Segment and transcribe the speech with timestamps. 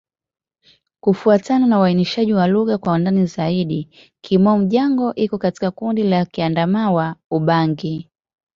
[1.03, 3.89] Kufuatana na uainishaji wa lugha kwa ndani zaidi,
[4.23, 8.09] Kimom-Jango iko katika kundi la Kiadamawa-Ubangi.